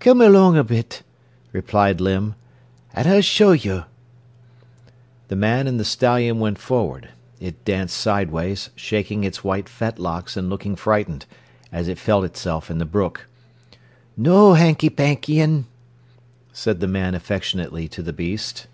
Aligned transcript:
"Come 0.00 0.22
along 0.22 0.56
a 0.56 0.64
bit," 0.64 1.02
replied 1.52 2.00
Limb, 2.00 2.36
"an' 2.94 3.06
I'll 3.06 3.20
show 3.20 3.52
you." 3.52 3.84
The 5.28 5.36
man 5.36 5.66
and 5.66 5.78
the 5.78 5.84
stallion 5.84 6.38
went 6.40 6.56
forward. 6.58 7.10
It 7.38 7.66
danced 7.66 7.94
sideways, 7.94 8.70
shaking 8.76 9.24
its 9.24 9.44
white 9.44 9.68
fetlocks 9.68 10.38
and 10.38 10.48
looking 10.48 10.74
frightened, 10.74 11.26
as 11.70 11.86
it 11.86 11.98
felt 11.98 12.24
itself 12.24 12.70
in 12.70 12.78
the 12.78 12.86
brook. 12.86 13.26
"No 14.16 14.54
hanky 14.54 14.88
pankyin'," 14.88 15.66
said 16.50 16.80
the 16.80 16.88
man 16.88 17.14
affectionately 17.14 17.88
to 17.88 18.02
the 18.02 18.14
beast. 18.14 18.68